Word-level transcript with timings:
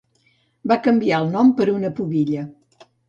Va 0.71 0.77
canviar 0.87 1.19
el 1.25 1.29
nom 1.35 1.51
per 1.59 1.67
una 1.75 1.93
pubilla. 2.01 2.47